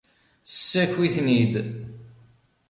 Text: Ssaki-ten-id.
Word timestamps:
Ssaki-ten-id. 0.51 1.53